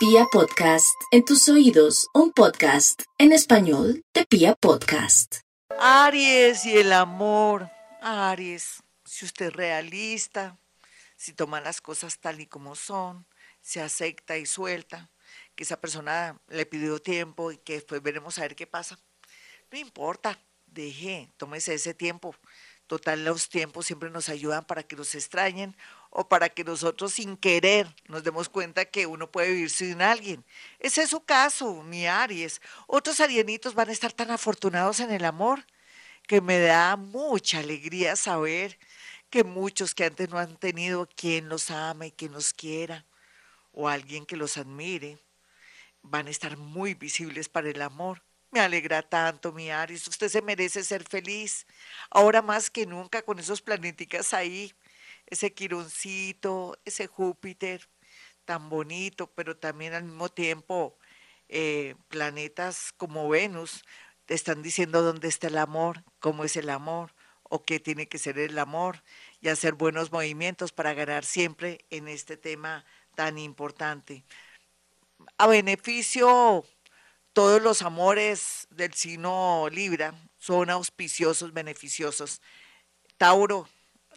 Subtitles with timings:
[0.00, 5.40] Pia Podcast, en tus oídos, un podcast en español de Pia Podcast.
[5.78, 7.70] Aries y el amor.
[8.00, 10.58] Aries, si usted es realista,
[11.16, 13.26] si toma las cosas tal y como son,
[13.60, 15.10] se acepta y suelta,
[15.54, 18.98] que esa persona le pidió tiempo y que después veremos a ver qué pasa.
[19.70, 22.34] No importa, deje, tómese ese tiempo.
[22.90, 25.76] Total, los tiempos siempre nos ayudan para que nos extrañen
[26.10, 30.44] o para que nosotros sin querer nos demos cuenta que uno puede vivir sin alguien.
[30.80, 32.60] Ese es su caso, mi Aries.
[32.88, 35.64] Otros arianitos van a estar tan afortunados en el amor
[36.26, 38.76] que me da mucha alegría saber
[39.30, 43.06] que muchos que antes no han tenido quien los ama y quien los quiera
[43.70, 45.16] o alguien que los admire,
[46.02, 48.20] van a estar muy visibles para el amor.
[48.52, 50.08] Me alegra tanto, mi Aries.
[50.08, 51.66] Usted se merece ser feliz.
[52.10, 54.72] Ahora más que nunca con esos planeticas ahí,
[55.26, 57.88] ese Quironcito, ese Júpiter
[58.44, 60.98] tan bonito, pero también al mismo tiempo
[61.48, 63.84] eh, planetas como Venus
[64.26, 67.14] te están diciendo dónde está el amor, cómo es el amor
[67.44, 69.02] o qué tiene que ser el amor
[69.40, 74.24] y hacer buenos movimientos para ganar siempre en este tema tan importante.
[75.38, 76.64] A beneficio
[77.32, 82.40] todos los amores del signo Libra son auspiciosos, beneficiosos.
[83.16, 83.68] Tauro,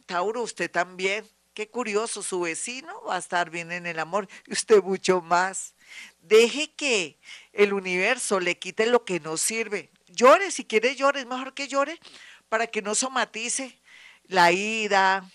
[0.05, 1.25] Tauro, usted también.
[1.53, 5.75] Qué curioso, su vecino va a estar bien en el amor y usted mucho más.
[6.21, 7.19] Deje que
[7.51, 9.91] el universo le quite lo que no sirve.
[10.07, 11.99] Llore, si quiere llore, es mejor que llore
[12.49, 13.79] para que no somatice
[14.25, 15.29] la ira,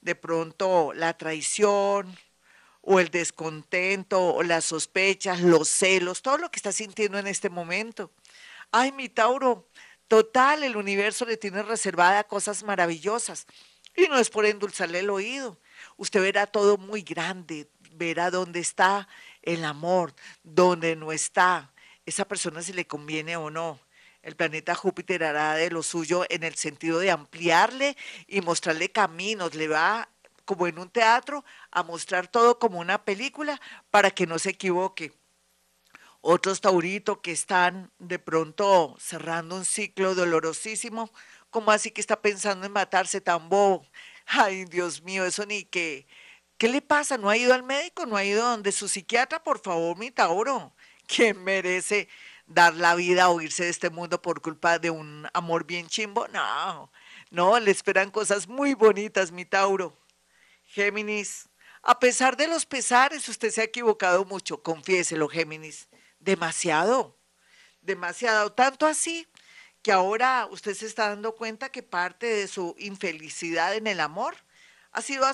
[0.00, 2.14] de pronto la traición,
[2.86, 7.48] o el descontento, o las sospechas, los celos, todo lo que está sintiendo en este
[7.48, 8.10] momento.
[8.70, 9.68] Ay, mi Tauro,
[10.06, 13.46] total, el universo le tiene reservada cosas maravillosas.
[13.96, 15.58] Y no es por endulzarle el oído.
[15.96, 19.08] Usted verá todo muy grande, verá dónde está
[19.42, 21.72] el amor, dónde no está.
[22.04, 23.80] Esa persona si le conviene o no.
[24.22, 27.96] El planeta Júpiter hará de lo suyo en el sentido de ampliarle
[28.26, 29.54] y mostrarle caminos.
[29.54, 30.08] Le va
[30.44, 33.60] como en un teatro, a mostrar todo como una película
[33.90, 35.12] para que no se equivoque.
[36.20, 41.10] Otros tauritos que están de pronto cerrando un ciclo dolorosísimo,
[41.50, 43.86] como así que está pensando en matarse tan bobo.
[44.26, 46.06] Ay, Dios mío, eso ni que...
[46.56, 47.18] ¿Qué le pasa?
[47.18, 48.06] ¿No ha ido al médico?
[48.06, 49.42] ¿No ha ido donde su psiquiatra?
[49.42, 50.72] Por favor, mi Tauro.
[51.06, 52.08] ¿Quién merece
[52.46, 56.26] dar la vida o irse de este mundo por culpa de un amor bien chimbo?
[56.28, 56.90] No,
[57.30, 59.96] no, le esperan cosas muy bonitas, mi Tauro.
[60.74, 61.48] Géminis,
[61.82, 65.88] a pesar de los pesares, usted se ha equivocado mucho, confiéselo, Géminis.
[66.18, 67.16] Demasiado,
[67.80, 68.52] demasiado.
[68.52, 69.28] Tanto así
[69.82, 74.34] que ahora usted se está dando cuenta que parte de su infelicidad en el amor
[74.90, 75.24] ha sido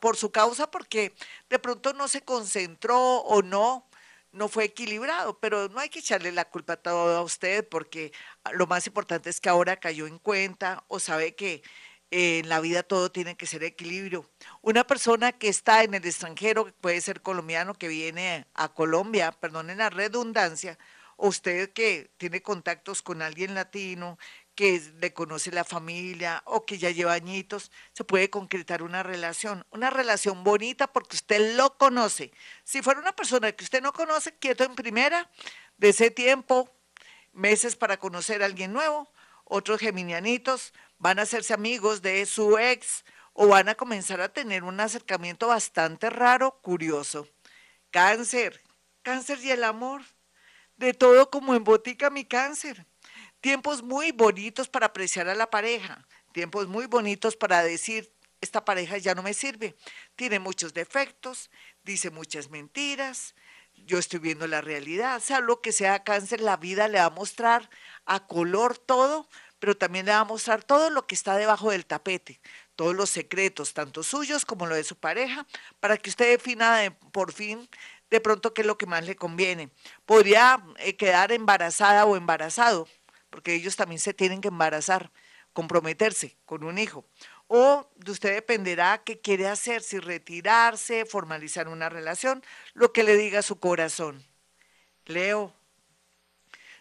[0.00, 1.14] por su causa porque
[1.48, 3.88] de pronto no se concentró o no,
[4.32, 8.12] no fue equilibrado, pero no hay que echarle la culpa todo a usted porque
[8.52, 11.62] lo más importante es que ahora cayó en cuenta o sabe que
[12.10, 14.28] en la vida todo tiene que ser equilibrio.
[14.62, 19.78] Una persona que está en el extranjero, puede ser colombiano, que viene a Colombia, perdonen
[19.78, 20.78] la redundancia,
[21.16, 24.18] o usted que tiene contactos con alguien latino,
[24.54, 29.64] que le conoce la familia o que ya lleva añitos, se puede concretar una relación,
[29.70, 32.32] una relación bonita porque usted lo conoce.
[32.64, 35.30] Si fuera una persona que usted no conoce, quieto en primera,
[35.78, 36.70] de ese tiempo,
[37.32, 39.08] meses para conocer a alguien nuevo,
[39.50, 44.64] otros geminianitos, van a hacerse amigos de su ex o van a comenzar a tener
[44.64, 47.28] un acercamiento bastante raro, curioso.
[47.90, 48.62] Cáncer,
[49.02, 50.02] cáncer y el amor.
[50.76, 52.86] De todo como en botica mi cáncer.
[53.40, 56.06] Tiempos muy bonitos para apreciar a la pareja.
[56.32, 59.76] Tiempos muy bonitos para decir, esta pareja ya no me sirve.
[60.16, 61.50] Tiene muchos defectos,
[61.82, 63.34] dice muchas mentiras.
[63.74, 65.20] Yo estoy viendo la realidad.
[65.20, 67.68] Sea lo que sea cáncer, la vida le va a mostrar
[68.06, 69.28] a color todo
[69.60, 72.40] pero también le va a mostrar todo lo que está debajo del tapete,
[72.74, 75.46] todos los secretos, tanto suyos como lo de su pareja,
[75.78, 77.68] para que usted defina por fin
[78.10, 79.68] de pronto qué es lo que más le conviene.
[80.06, 82.88] Podría eh, quedar embarazada o embarazado,
[83.28, 85.12] porque ellos también se tienen que embarazar,
[85.52, 87.04] comprometerse con un hijo.
[87.46, 92.42] O de usted dependerá qué quiere hacer, si retirarse, formalizar una relación,
[92.72, 94.24] lo que le diga su corazón.
[95.04, 95.54] Leo,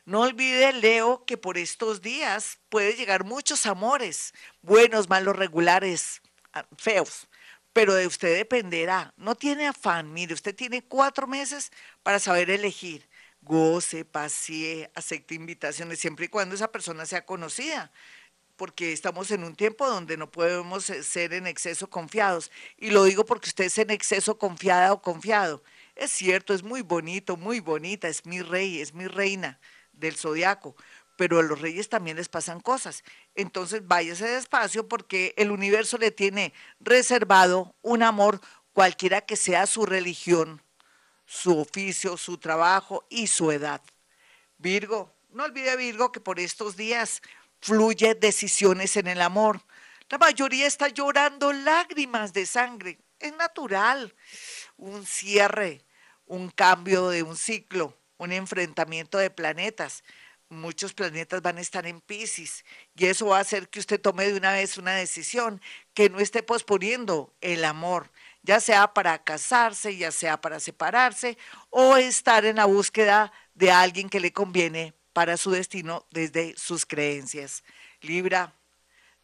[0.09, 4.33] no olvide, Leo, que por estos días puede llegar muchos amores,
[4.63, 7.27] buenos, malos, regulares, ah, feos,
[7.73, 9.13] pero de usted dependerá.
[9.17, 11.71] No tiene afán, mire, usted tiene cuatro meses
[12.01, 13.07] para saber elegir.
[13.41, 17.91] Goce, pasee, acepte invitaciones, siempre y cuando esa persona sea conocida
[18.56, 22.51] porque estamos en un tiempo donde no podemos ser en exceso confiados.
[22.77, 25.63] Y lo digo porque usted es en exceso confiada o confiado
[25.95, 29.59] Es cierto, es muy bonito, muy bonita, es mi rey, es mi reina
[30.00, 30.75] del zodiaco,
[31.16, 33.04] pero a los reyes también les pasan cosas.
[33.36, 38.40] Entonces váyase despacio porque el universo le tiene reservado un amor,
[38.74, 40.62] cualquiera que sea su religión,
[41.25, 43.81] su oficio, su trabajo y su edad.
[44.57, 47.22] Virgo, no olvide Virgo que por estos días
[47.60, 49.62] fluye decisiones en el amor.
[50.10, 53.00] La mayoría está llorando lágrimas de sangre.
[53.19, 54.16] Es natural.
[54.78, 55.84] Un cierre,
[56.25, 60.04] un cambio de un ciclo, un enfrentamiento de planetas.
[60.50, 64.27] Muchos planetas van a estar en Pisces y eso va a hacer que usted tome
[64.27, 65.62] de una vez una decisión,
[65.94, 68.12] que no esté posponiendo el amor,
[68.42, 71.38] ya sea para casarse, ya sea para separarse
[71.69, 76.86] o estar en la búsqueda de alguien que le conviene para su destino desde sus
[76.86, 77.63] creencias.
[78.01, 78.56] Libra,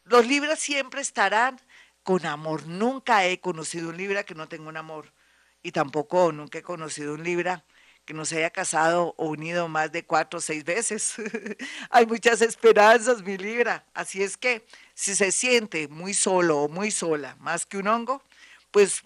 [0.04, 1.60] los Libras siempre estarán
[2.04, 2.68] con amor.
[2.68, 5.12] Nunca he conocido un Libra que no tenga un amor
[5.64, 7.66] y tampoco nunca he conocido un Libra
[8.06, 11.16] que no se haya casado o unido más de cuatro o seis veces.
[11.90, 13.84] Hay muchas esperanzas, mi Libra.
[13.94, 18.22] Así es que si se siente muy solo o muy sola, más que un hongo,
[18.72, 19.04] pues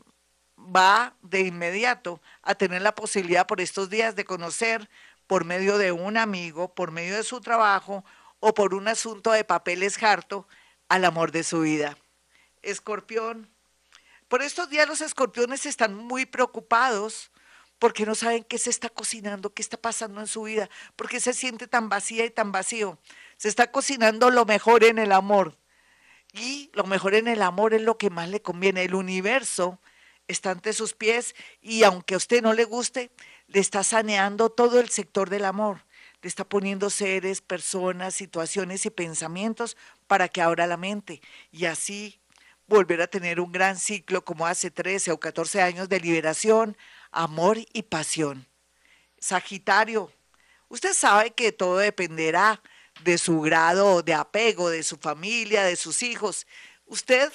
[0.57, 4.89] va de inmediato a tener la posibilidad por estos días de conocer
[5.25, 8.03] por medio de un amigo, por medio de su trabajo
[8.39, 10.47] o por un asunto de papeles harto
[10.89, 11.97] al amor de su vida.
[12.61, 13.49] Escorpión.
[14.27, 17.31] Por estos días los escorpiones están muy preocupados
[17.79, 21.33] porque no saben qué se está cocinando, qué está pasando en su vida, porque se
[21.33, 22.99] siente tan vacía y tan vacío.
[23.37, 25.57] Se está cocinando lo mejor en el amor.
[26.33, 28.83] Y lo mejor en el amor es lo que más le conviene.
[28.83, 29.79] El universo
[30.27, 33.11] está ante sus pies y aunque a usted no le guste,
[33.47, 35.85] le está saneando todo el sector del amor,
[36.21, 41.21] le está poniendo seres, personas, situaciones y pensamientos para que abra la mente
[41.51, 42.19] y así
[42.67, 46.77] volver a tener un gran ciclo como hace 13 o 14 años de liberación,
[47.11, 48.47] amor y pasión.
[49.19, 50.11] Sagitario,
[50.67, 52.61] usted sabe que todo dependerá
[53.03, 56.47] de su grado de apego, de su familia, de sus hijos.
[56.85, 57.31] Usted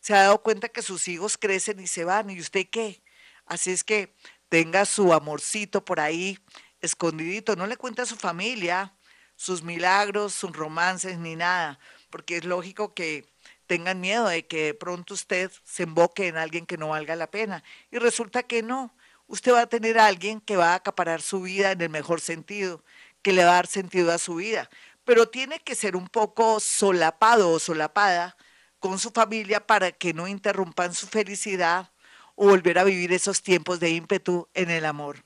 [0.00, 3.02] se ha dado cuenta que sus hijos crecen y se van, ¿y usted qué?
[3.46, 4.14] Así es que
[4.48, 6.38] tenga su amorcito por ahí
[6.80, 8.94] escondidito, no le cuente a su familia
[9.36, 11.78] sus milagros, sus romances ni nada,
[12.10, 13.26] porque es lógico que
[13.66, 17.64] tengan miedo de que pronto usted se emboque en alguien que no valga la pena.
[17.90, 18.94] Y resulta que no,
[19.26, 22.20] usted va a tener a alguien que va a acaparar su vida en el mejor
[22.20, 22.84] sentido,
[23.22, 24.68] que le va a dar sentido a su vida,
[25.04, 28.36] pero tiene que ser un poco solapado o solapada
[28.78, 31.90] con su familia para que no interrumpan su felicidad
[32.34, 35.24] o volver a vivir esos tiempos de ímpetu en el amor.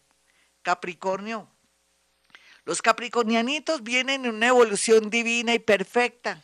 [0.62, 1.48] Capricornio.
[2.64, 6.42] Los capricornianitos vienen en una evolución divina y perfecta.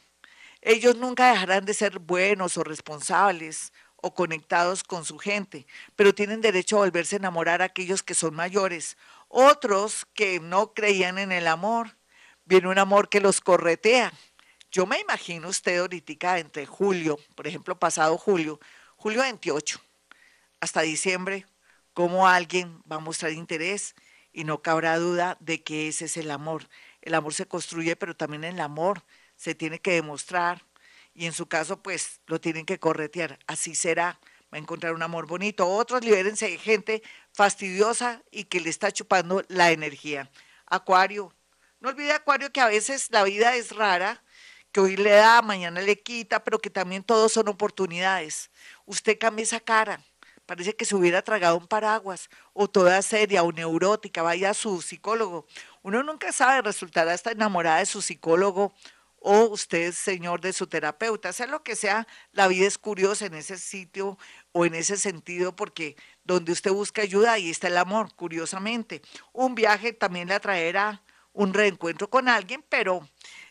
[0.63, 3.73] Ellos nunca dejarán de ser buenos o responsables
[4.05, 5.67] o conectados con su gente,
[5.97, 8.99] pero tienen derecho a volverse a enamorar a aquellos que son mayores.
[9.29, 11.97] Otros que no creían en el amor,
[12.45, 14.13] viene un amor que los corretea.
[14.71, 18.61] Yo me imagino usted ahorita entre julio, por ejemplo, pasado julio,
[18.97, 19.81] julio 28,
[20.61, 21.47] hasta diciembre,
[21.95, 23.95] cómo alguien va a mostrar interés
[24.35, 26.69] y no cabrá duda de que ese es el amor.
[27.01, 29.03] El amor se construye, pero también el amor
[29.35, 30.63] se tiene que demostrar
[31.15, 33.39] y en su caso, pues lo tienen que corretear.
[33.47, 34.21] Así será.
[34.53, 35.69] Va a encontrar un amor bonito.
[35.69, 37.03] Otros libérense de gente
[37.33, 40.31] fastidiosa y que le está chupando la energía.
[40.67, 41.33] Acuario.
[41.81, 44.23] No olvide, Acuario, que a veces la vida es rara,
[44.73, 48.51] que hoy le da, mañana le quita, pero que también todos son oportunidades.
[48.87, 50.01] Usted cambia esa cara
[50.47, 54.83] parece que se hubiera tragado un paraguas, o toda seria o neurótica, vaya a su
[54.83, 55.47] psicólogo.
[55.83, 58.75] Uno nunca sabe, resultará estar enamorada de su psicólogo
[59.27, 63.33] o usted, señor, de su terapeuta, sea lo que sea, la vida es curiosa en
[63.33, 64.19] ese sitio
[64.53, 69.01] o en ese sentido, porque donde usted busca ayuda, ahí está el amor, curiosamente.
[69.33, 71.03] Un viaje también le atraerá
[71.33, 73.09] un reencuentro con alguien, pero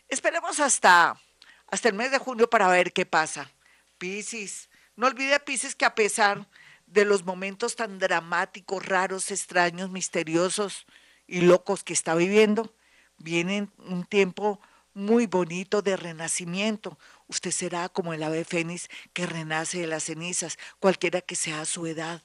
[0.08, 1.20] esperemos hasta,
[1.66, 3.50] hasta el mes de junio para ver qué pasa.
[3.98, 6.48] Piscis, no olvide Piscis que a pesar
[6.86, 10.86] de los momentos tan dramáticos, raros, extraños, misteriosos
[11.26, 12.72] y locos que está viviendo,
[13.18, 14.60] viene un tiempo
[14.94, 16.98] muy bonito de renacimiento.
[17.26, 21.86] Usted será como el ave fénix que renace de las cenizas, cualquiera que sea su
[21.86, 22.22] edad,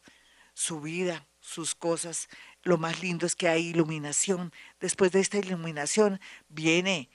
[0.53, 2.29] su vida, sus cosas.
[2.63, 4.53] Lo más lindo es que hay iluminación.
[4.79, 7.09] Después de esta iluminación viene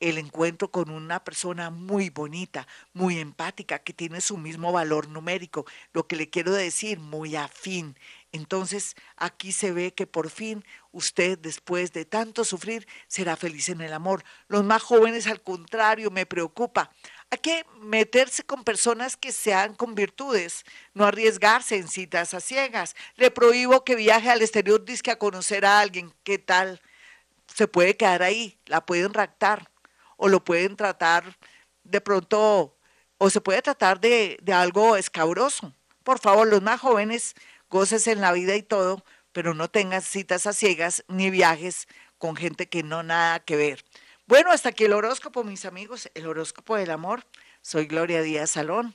[0.00, 5.64] el encuentro con una persona muy bonita, muy empática, que tiene su mismo valor numérico,
[5.92, 7.96] lo que le quiero decir, muy afín.
[8.32, 13.82] Entonces, aquí se ve que por fin usted, después de tanto sufrir, será feliz en
[13.82, 14.24] el amor.
[14.48, 16.90] Los más jóvenes, al contrario, me preocupa.
[17.30, 22.96] hay que meterse con personas que sean con virtudes, no arriesgarse en citas a ciegas.
[23.16, 26.14] Le prohíbo que viaje al exterior, disque a conocer a alguien.
[26.24, 26.80] ¿Qué tal?
[27.54, 29.70] Se puede quedar ahí, la pueden raptar
[30.16, 31.36] o lo pueden tratar
[31.84, 32.76] de pronto,
[33.18, 35.74] o se puede tratar de, de algo escabroso.
[36.04, 37.34] Por favor, los más jóvenes,
[37.72, 41.88] goces en la vida y todo, pero no tengan citas a ciegas ni viajes
[42.18, 43.82] con gente que no nada que ver.
[44.26, 47.24] Bueno, hasta aquí el horóscopo, mis amigos, el horóscopo del amor.
[47.62, 48.94] Soy Gloria Díaz Salón.